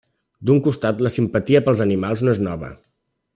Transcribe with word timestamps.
D'un 0.49 0.61
costat, 0.67 1.03
la 1.07 1.11
simpatia 1.17 1.61
pels 1.67 1.85
animals 1.87 2.25
no 2.27 2.35
és 2.37 2.43
nova. 2.49 2.73